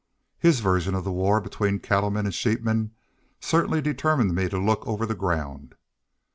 [0.39, 2.89] His version of the war between cattlemen and sheepmen
[3.39, 5.75] certainly determined me to look over the ground.